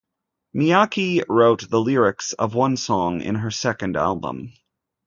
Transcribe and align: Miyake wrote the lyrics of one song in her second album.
Miyake 0.55 1.23
wrote 1.29 1.69
the 1.69 1.79
lyrics 1.79 2.33
of 2.33 2.55
one 2.55 2.75
song 2.75 3.21
in 3.21 3.35
her 3.35 3.51
second 3.51 3.95
album. 3.95 4.51